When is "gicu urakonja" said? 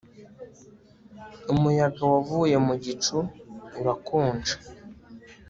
2.83-4.55